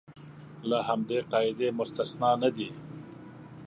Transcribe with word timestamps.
له 0.69 0.77
همدې 0.87 1.19
قاعدې 1.31 1.67
مستثنی 1.77 2.31
نه 2.41 2.49
دي. 2.55 2.69